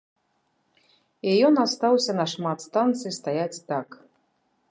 І 1.31 1.33
ён 1.49 1.55
астаўся 1.65 2.11
на 2.19 2.25
шмат 2.33 2.57
станцый 2.67 3.11
стаяць 3.19 3.63
так. 3.71 3.87